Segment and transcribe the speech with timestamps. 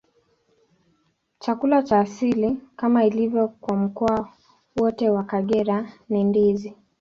[1.39, 4.29] Chakula cha asili, kama ilivyo kwa mkoa
[4.77, 6.75] wote wa Kagera, ni ndizi.